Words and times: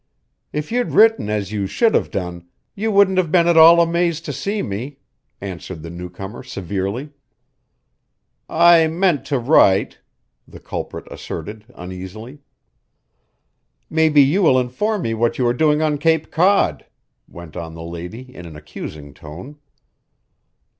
"If 0.51 0.71
you'd 0.71 0.93
written 0.93 1.29
as 1.29 1.51
you 1.51 1.67
should 1.67 1.93
have 1.93 2.09
done, 2.09 2.47
you 2.73 2.91
wouldn't 2.91 3.19
have 3.19 3.31
been 3.31 3.47
at 3.47 3.55
all 3.55 3.79
amazed 3.79 4.25
to 4.25 4.33
see 4.33 4.63
me," 4.63 4.97
answered 5.39 5.83
the 5.83 5.91
newcomer 5.91 6.41
severely. 6.41 7.11
"I 8.49 8.87
meant 8.87 9.25
to 9.27 9.37
write," 9.37 9.99
the 10.47 10.59
culprit 10.59 11.05
asserted 11.11 11.65
uneasily. 11.75 12.39
"Maybe 13.91 14.23
you 14.23 14.41
will 14.41 14.57
inform 14.59 15.03
me 15.03 15.13
what 15.13 15.37
you 15.37 15.45
are 15.45 15.53
doing 15.53 15.83
on 15.83 15.99
Cape 15.99 16.31
Cod," 16.31 16.87
went 17.27 17.55
on 17.55 17.75
the 17.75 17.83
lady 17.83 18.35
in 18.35 18.47
an 18.47 18.55
accusing 18.55 19.13
tone. 19.13 19.59